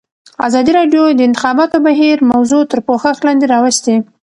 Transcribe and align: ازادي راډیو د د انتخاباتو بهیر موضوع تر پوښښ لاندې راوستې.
ازادي 0.47 0.71
راډیو 0.79 1.03
د 1.11 1.15
د 1.17 1.21
انتخاباتو 1.29 1.77
بهیر 1.87 2.17
موضوع 2.31 2.61
تر 2.71 2.79
پوښښ 2.87 3.17
لاندې 3.27 3.45
راوستې. 3.53 3.95